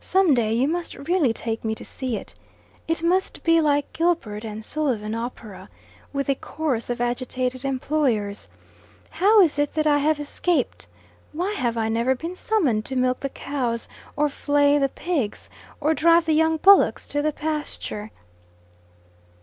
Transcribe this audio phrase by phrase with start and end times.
[0.00, 2.32] "Some day you must really take me to see it.
[2.86, 5.68] It must be like a Gilbert and Sullivan opera,
[6.10, 8.48] with a chorus of agitated employers.
[9.10, 10.86] How is it that I have escaped?
[11.34, 15.50] Why have I never been summoned to milk the cows, or flay the pigs,
[15.82, 18.10] or drive the young bullocks to the pasture?"